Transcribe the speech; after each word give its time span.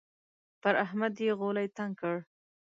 پر 0.61 0.73
احمد 0.85 1.13
يې 1.25 1.31
غولی 1.39 1.67
تنګ 1.77 1.93
کړ. 2.01 2.15